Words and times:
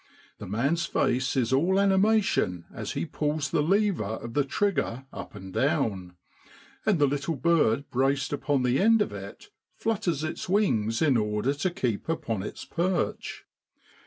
The 0.39 0.47
man's 0.47 0.87
face 0.87 1.35
is 1.35 1.53
all 1.53 1.79
animation 1.79 2.65
as 2.73 2.93
he 2.93 3.05
pulls 3.05 3.51
the 3.51 3.61
lever 3.61 4.03
of 4.15 4.33
the 4.33 4.43
trigger 4.43 5.05
up 5.13 5.35
and 5.35 5.53
down; 5.53 6.15
and 6.87 6.97
the 6.97 7.05
little 7.05 7.35
bird 7.35 7.87
braced 7.91 8.33
upon 8.33 8.63
the 8.63 8.79
end 8.79 9.03
of 9.03 9.11
it 9.13 9.51
flutters 9.75 10.23
its 10.23 10.49
wings 10.49 11.03
in 11.03 11.17
order 11.17 11.53
to 11.53 11.69
keep 11.69 12.09
upon 12.09 12.41
its 12.41 12.65
perch. 12.65 13.45